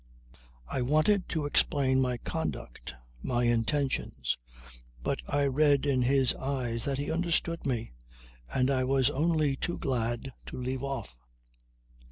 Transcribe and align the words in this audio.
"I 0.67 0.81
wanted 0.81 1.29
to 1.29 1.45
explain 1.45 2.01
my 2.01 2.17
conduct, 2.17 2.95
my 3.21 3.43
intentions, 3.43 4.39
but 5.03 5.21
I 5.29 5.45
read 5.45 5.85
in 5.85 6.01
his 6.01 6.33
eyes 6.33 6.85
that 6.85 6.97
he 6.97 7.11
understood 7.11 7.67
me 7.67 7.91
and 8.51 8.71
I 8.71 8.83
was 8.83 9.11
only 9.11 9.55
too 9.57 9.77
glad 9.77 10.31
to 10.47 10.57
leave 10.57 10.81
off. 10.83 11.19